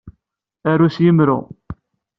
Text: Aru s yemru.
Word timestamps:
Aru 0.71 0.87
s 0.93 0.97
yemru. 1.03 1.39